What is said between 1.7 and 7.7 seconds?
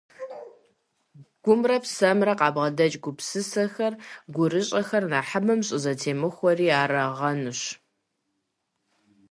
псэмрэ къабгъэдэкӀ гупсысэхэр, гурыщӀэхэр нэхъыбэм щӀызэтемыхуэри арагъэнущ.